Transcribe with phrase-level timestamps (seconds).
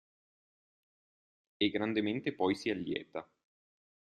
[1.59, 3.29] E grandemente poi si allieta.